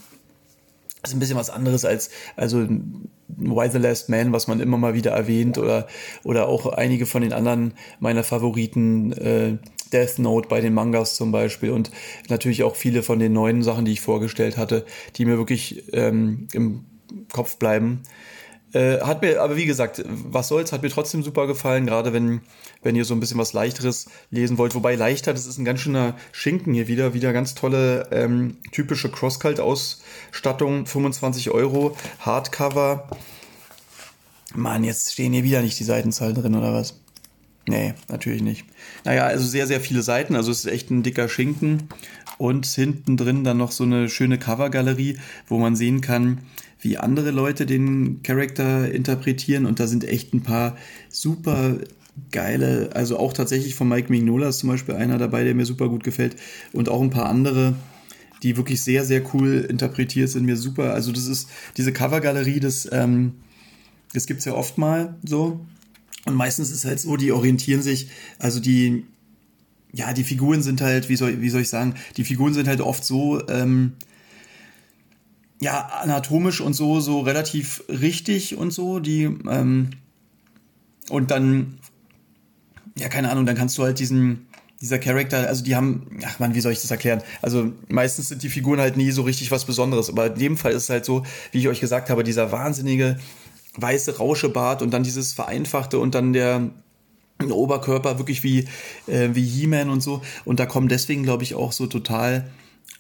ist 1.03 1.15
ein 1.15 1.21
bisschen 1.21 1.37
was 1.37 1.51
anderes 1.51 1.85
als 1.85 2.11
also 2.37 2.67
Why 3.29 3.71
the 3.71 3.79
Last 3.79 4.09
Man, 4.09 4.33
was 4.33 4.49
man 4.49 4.61
immer 4.61 4.79
mal 4.79 4.95
wieder 4.95 5.13
erwähnt 5.13 5.59
oder 5.59 5.87
oder 6.25 6.49
auch 6.49 6.67
einige 6.67 7.07
von 7.07 7.23
den 7.23 7.33
anderen 7.33 7.75
meiner 8.01 8.25
Favoriten. 8.25 9.13
Äh, 9.13 9.59
Death 9.93 10.19
Note 10.19 10.49
bei 10.49 10.61
den 10.61 10.75
Mangas 10.75 11.17
zum 11.17 11.33
Beispiel 11.33 11.71
und 11.71 11.91
natürlich 12.29 12.63
auch 12.63 12.77
viele 12.77 13.03
von 13.03 13.19
den 13.19 13.33
neuen 13.33 13.63
Sachen, 13.63 13.87
die 13.87 13.93
ich 13.93 14.03
vorgestellt 14.03 14.59
hatte, 14.59 14.85
die 15.17 15.25
mir 15.25 15.39
wirklich 15.39 15.85
ähm, 15.95 16.49
im 16.53 16.85
Kopf 17.33 17.57
bleiben. 17.57 18.03
Äh, 18.73 19.01
hat 19.01 19.23
mir, 19.23 19.41
aber 19.41 19.57
wie 19.57 19.65
gesagt, 19.65 20.03
was 20.07 20.49
soll's, 20.49 20.73
hat 20.73 20.83
mir 20.83 20.91
trotzdem 20.91 21.23
super 21.23 21.47
gefallen, 21.47 21.87
gerade 21.87 22.13
wenn, 22.13 22.43
wenn 22.83 22.97
ihr 22.97 23.05
so 23.05 23.15
ein 23.15 23.21
bisschen 23.21 23.39
was 23.39 23.55
Leichteres 23.55 24.11
lesen 24.31 24.59
wollt. 24.59 24.75
Wobei 24.75 24.95
leichter, 24.95 25.33
das 25.33 25.47
ist 25.47 25.59
ein 25.59 25.65
ganz 25.65 25.81
schöner 25.81 26.17
Schinken 26.33 26.75
hier 26.75 26.87
wieder, 26.87 27.15
wieder 27.15 27.33
ganz 27.33 27.55
tolle, 27.55 28.09
ähm, 28.11 28.59
typische 28.73 29.11
Crosscult-Ausstattung, 29.11 30.87
25 30.87 31.51
Euro, 31.51 31.97
Hardcover. 32.21 33.09
Mann, 34.55 34.85
jetzt 34.85 35.13
stehen 35.13 35.33
hier 35.33 35.45
wieder 35.45 35.63
nicht 35.63 35.79
die 35.79 35.85
Seitenzahlen 35.85 36.35
drin, 36.35 36.55
oder 36.55 36.75
was? 36.75 37.01
Nee, 37.71 37.95
natürlich 38.09 38.43
nicht. 38.43 38.65
Naja, 39.05 39.27
also 39.27 39.47
sehr, 39.47 39.67
sehr 39.67 39.81
viele 39.81 40.03
Seiten. 40.03 40.35
Also 40.37 40.51
es 40.51 40.65
ist 40.65 40.73
echt 40.73 40.91
ein 40.91 41.03
dicker 41.03 41.29
Schinken. 41.29 41.89
Und 42.39 42.67
hinten 42.67 43.17
drin 43.17 43.43
dann 43.43 43.57
noch 43.57 43.73
so 43.73 43.83
eine 43.83 44.09
schöne 44.09 44.39
Covergalerie, 44.39 45.19
wo 45.49 45.59
man 45.59 45.75
sehen 45.75 46.01
kann, 46.01 46.39
wie 46.81 46.97
andere 46.97 47.33
Leute 47.33 47.67
den 47.67 48.23
Charakter 48.23 48.91
interpretieren. 48.91 49.67
Und 49.67 49.81
da 49.81 49.89
sind 49.89 50.05
echt 50.05 50.33
ein 50.35 50.43
paar 50.43 50.77
super 51.09 51.79
geile, 52.31 52.91
also 52.95 53.19
auch 53.19 53.33
tatsächlich 53.33 53.75
von 53.75 53.89
Mike 53.89 54.11
Mignola 54.11 54.49
ist 54.49 54.61
zum 54.61 54.71
Beispiel 54.71 54.95
einer 54.95 55.19
dabei, 55.19 55.45
der 55.45 55.55
mir 55.55 55.67
super 55.67 55.89
gut 55.89 56.05
gefällt. 56.05 56.37
Und 56.73 56.89
auch 56.89 57.01
ein 57.01 57.11
paar 57.11 57.27
andere, 57.27 57.75
die 58.43 58.57
wirklich 58.57 58.83
sehr, 58.83 59.05
sehr 59.05 59.23
cool 59.35 59.67
interpretiert 59.69 60.29
sind, 60.29 60.45
mir 60.45 60.57
super. 60.57 60.95
Also 60.95 61.13
das 61.13 61.27
ist 61.27 61.49
diese 61.77 61.93
Covergalerie, 61.93 62.61
das, 62.61 62.89
ähm, 62.93 63.35
das 64.15 64.27
gibt's 64.27 64.45
ja 64.45 64.55
oft 64.55 64.79
mal 64.79 65.17
so. 65.25 65.61
Und 66.25 66.35
meistens 66.35 66.71
ist 66.71 66.85
halt 66.85 67.01
so, 67.01 67.17
die 67.17 67.33
orientieren 67.33 67.83
sich, 67.83 68.09
also 68.39 68.61
die, 68.61 69.05
ja, 69.93 70.13
die 70.13 70.25
Figuren 70.25 70.63
sind 70.63 70.81
halt, 70.81 71.09
wie 71.09 71.17
soll, 71.17 71.41
wie 71.41 71.49
soll 71.49 71.63
ich 71.63 71.69
sagen, 71.69 71.95
die 72.17 72.25
Figuren 72.25 72.55
sind 72.55 72.69
halt 72.69 72.81
oft 72.81 73.05
so, 73.05 73.47
ähm, 73.49 73.93
ja, 75.61 75.87
anatomisch 76.03 76.61
und 76.61 76.75
so, 76.75 77.01
so 77.01 77.21
relativ 77.21 77.83
richtig 77.89 78.57
und 78.57 78.73
so, 78.73 79.01
die, 79.01 79.25
ähm, 79.25 79.91
und 81.09 81.31
dann, 81.31 81.79
ja, 82.97 83.09
keine 83.09 83.31
Ahnung, 83.31 83.47
dann 83.47 83.57
kannst 83.57 83.79
du 83.79 83.83
halt 83.83 83.99
diesen, 83.99 84.47
dieser 84.81 84.99
Charakter, 84.99 85.49
also 85.49 85.65
die 85.65 85.75
haben, 85.75 86.21
ach 86.25 86.39
man, 86.39 86.55
wie 86.55 86.61
soll 86.61 86.73
ich 86.73 86.81
das 86.81 86.91
erklären? 86.91 87.23
Also 87.43 87.73
meistens 87.89 88.29
sind 88.29 88.43
die 88.43 88.49
Figuren 88.49 88.81
halt 88.81 88.97
nie 88.97 89.11
so 89.11 89.23
richtig 89.23 89.51
was 89.51 89.65
Besonderes, 89.65 90.09
aber 90.09 90.27
in 90.27 90.39
dem 90.39 90.57
Fall 90.57 90.73
ist 90.73 90.85
es 90.85 90.91
halt 90.91 91.05
so, 91.05 91.25
wie 91.51 91.59
ich 91.59 91.69
euch 91.69 91.81
gesagt 91.81 92.11
habe, 92.11 92.23
dieser 92.23 92.53
wahnsinnige 92.53 93.19
weiße 93.81 94.19
Rauschebart 94.19 94.83
und 94.83 94.91
dann 94.93 95.03
dieses 95.03 95.33
vereinfachte 95.33 95.99
und 95.99 96.15
dann 96.15 96.33
der 96.33 96.71
Oberkörper 97.51 98.19
wirklich 98.19 98.43
wie, 98.43 98.67
äh, 99.07 99.31
wie 99.33 99.45
He-Man 99.45 99.91
und 99.91 100.03
so. 100.03 100.23
Und 100.45 100.61
da 100.61 100.67
kommen 100.67 100.89
deswegen, 100.89 101.23
glaube 101.23 101.45
ich, 101.45 101.55
auch 101.55 101.73
so 101.73 101.87
total 101.87 102.51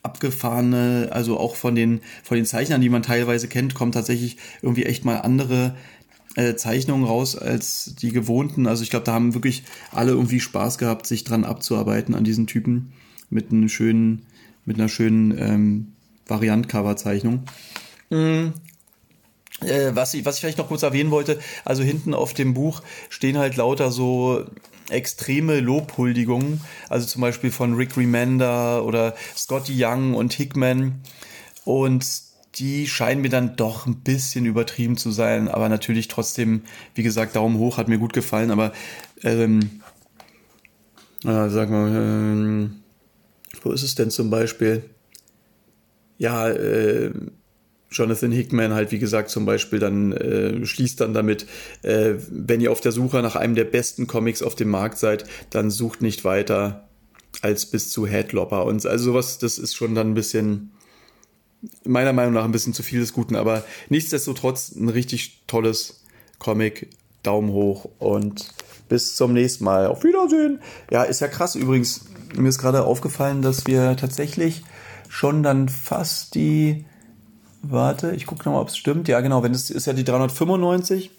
abgefahrene, 0.03 1.09
also 1.11 1.39
auch 1.39 1.57
von 1.57 1.75
den, 1.75 2.01
von 2.23 2.37
den 2.37 2.47
Zeichnern, 2.47 2.81
die 2.81 2.89
man 2.89 3.03
teilweise 3.03 3.49
kennt, 3.49 3.75
kommen 3.75 3.93
tatsächlich 3.93 4.37
irgendwie 4.63 4.85
echt 4.85 5.05
mal 5.05 5.17
andere 5.17 5.75
äh, 6.37 6.55
Zeichnungen 6.55 7.05
raus 7.05 7.37
als 7.37 7.95
die 8.01 8.13
gewohnten. 8.13 8.67
Also 8.67 8.83
ich 8.83 8.91
glaube, 8.91 9.05
da 9.05 9.13
haben 9.13 9.35
wirklich 9.35 9.65
alle 9.91 10.13
irgendwie 10.13 10.41
Spaß 10.41 10.79
gehabt, 10.79 11.07
sich 11.07 11.25
dran 11.25 11.45
abzuarbeiten 11.45 12.15
an 12.15 12.25
diesen 12.25 12.47
Typen 12.47 12.93
mit 13.31 13.51
einem 13.51 13.69
schönen, 13.69 14.23
mit 14.65 14.79
einer 14.79 14.89
schönen 14.89 15.37
ähm, 15.37 15.93
Variant-Cover-Zeichnung. 16.27 17.43
Äh, 18.11 18.51
was, 19.61 20.15
ich, 20.15 20.25
was 20.25 20.37
ich 20.37 20.41
vielleicht 20.41 20.59
noch 20.59 20.69
kurz 20.69 20.83
erwähnen 20.83 21.11
wollte, 21.11 21.39
also 21.65 21.83
hinten 21.83 22.15
auf 22.15 22.33
dem 22.35 22.55
Buch 22.55 22.83
stehen 23.09 23.39
halt 23.39 23.57
lauter 23.57 23.91
so 23.91 24.45
extreme 24.89 25.61
Lobhuldigungen, 25.61 26.61
also 26.89 27.07
zum 27.07 27.23
Beispiel 27.23 27.51
von 27.51 27.75
Rick 27.75 27.97
Remender 27.97 28.85
oder 28.85 29.15
Scotty 29.37 29.75
Young 29.77 30.15
und 30.15 30.33
Hickman 30.33 31.01
und 31.65 32.07
die 32.55 32.89
scheinen 32.89 33.21
mir 33.21 33.29
dann 33.29 33.57
doch 33.57 33.87
ein 33.87 34.01
bisschen 34.01 34.47
übertrieben 34.47 34.97
zu 34.97 35.11
sein, 35.11 35.49
aber 35.49 35.69
natürlich 35.69 36.09
trotzdem, 36.09 36.63
wie 36.95 37.03
gesagt, 37.03 37.37
Daumen 37.37 37.59
hoch, 37.59 37.77
hat 37.77 37.89
mir 37.89 37.99
gut 37.99 38.13
gefallen, 38.13 38.51
aber 38.51 38.73
ähm, 39.23 39.81
äh, 41.25 41.49
sag 41.49 41.71
mal, 41.71 41.89
ähm, 41.89 42.83
wo 43.63 43.73
ist 43.73 43.83
es 43.83 43.95
denn 43.95 44.11
zum 44.11 44.31
Beispiel? 44.31 44.89
Ja, 46.17 46.49
äh, 46.49 47.13
Jonathan 47.91 48.33
Hickman 48.33 48.75
halt, 48.75 48.93
wie 48.93 48.99
gesagt, 48.99 49.31
zum 49.31 49.47
Beispiel 49.47 49.79
dann 49.79 50.13
äh, 50.13 50.65
schließt 50.65 51.01
dann 51.01 51.15
damit, 51.15 51.47
äh, 51.83 52.15
wenn 52.31 52.61
ihr 52.61 52.71
auf 52.73 52.81
der 52.81 52.93
Suche 52.93 53.23
nach 53.23 53.37
einem 53.37 53.55
der 53.55 53.65
besten 53.65 54.07
Comics 54.07 54.43
auf 54.43 54.55
dem 54.55 54.69
Markt 54.69 54.99
seid, 54.99 55.25
dann 55.51 55.71
sucht 55.71 56.03
nicht 56.03 56.25
weiter. 56.25 56.89
als 57.43 57.67
bis 57.67 57.91
zu 57.91 58.07
Headlopper. 58.07 58.65
Und 58.65 58.85
also 58.87 59.05
sowas, 59.05 59.39
das 59.39 59.59
ist 59.59 59.75
schon 59.75 59.95
dann 59.95 60.11
ein 60.11 60.15
bisschen, 60.15 60.73
meiner 61.85 62.13
Meinung 62.13 62.35
nach 62.35 62.45
ein 62.45 62.53
bisschen 62.53 62.75
zu 62.75 62.83
viel 62.83 63.01
des 63.01 63.13
Guten, 63.13 63.37
aber 63.37 63.65
nichtsdestotrotz 63.89 64.73
ein 64.75 64.89
richtig 64.89 65.43
tolles 65.47 66.05
Comic. 66.39 66.89
Daumen 67.23 67.51
hoch 67.51 67.89
und 67.99 68.49
bis 68.89 69.17
zum 69.17 69.33
nächsten 69.33 69.65
Mal. 69.65 69.87
Auf 69.87 70.05
Wiedersehen. 70.05 70.61
Ja, 70.91 71.03
ist 71.03 71.21
ja 71.21 71.29
krass 71.29 71.55
übrigens. 71.55 72.07
Mir 72.37 72.49
ist 72.49 72.59
gerade 72.59 72.85
aufgefallen, 72.85 73.43
dass 73.43 73.67
wir 73.67 73.97
tatsächlich 73.97 74.63
schon 75.09 75.43
dann 75.43 75.69
fast 75.69 76.35
die. 76.35 76.85
Warte, 77.63 78.13
ich 78.15 78.27
gucke 78.27 78.45
nochmal, 78.45 78.63
ob 78.63 78.69
es 78.69 78.77
stimmt. 78.77 79.09
Ja, 79.09 79.21
genau, 79.21 79.43
wenn 79.43 79.53
es 79.53 79.71
ist 79.71 79.87
ja 79.87 79.93
die 79.93 80.05
395 80.05 81.11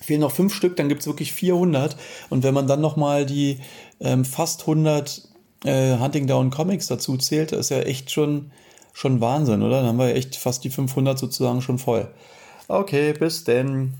fehlen 0.00 0.20
noch 0.20 0.32
fünf 0.32 0.54
Stück, 0.54 0.76
dann 0.76 0.88
gibt 0.88 1.02
es 1.02 1.06
wirklich 1.06 1.32
400. 1.32 1.96
Und 2.30 2.42
wenn 2.42 2.54
man 2.54 2.66
dann 2.66 2.80
nochmal 2.80 3.26
die 3.26 3.58
ähm, 4.00 4.24
fast 4.24 4.62
100 4.62 5.28
äh, 5.64 5.98
Hunting 5.98 6.26
Down 6.26 6.50
Comics 6.50 6.86
dazu 6.86 7.16
zählt, 7.16 7.52
ist 7.52 7.70
ja 7.70 7.80
echt 7.80 8.10
schon, 8.10 8.50
schon 8.92 9.20
Wahnsinn, 9.20 9.62
oder? 9.62 9.78
Dann 9.78 9.86
haben 9.86 9.98
wir 9.98 10.14
echt 10.14 10.36
fast 10.36 10.64
die 10.64 10.70
500 10.70 11.18
sozusagen 11.18 11.62
schon 11.62 11.78
voll. 11.78 12.08
Okay, 12.68 13.12
bis 13.12 13.44
denn. 13.44 13.94